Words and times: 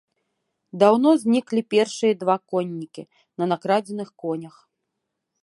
Даўно 0.83 1.09
зніклі 1.23 1.61
першыя 1.73 2.13
два 2.23 2.35
коннікі 2.55 3.03
на 3.43 3.51
накрадзеных 3.53 4.09
конях. 4.25 4.55